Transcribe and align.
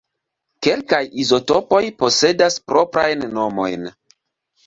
Kelkaj 0.67 1.01
izotopoj 1.23 1.81
posedas 1.99 2.57
proprajn 2.71 3.21
nomojn. 3.37 3.85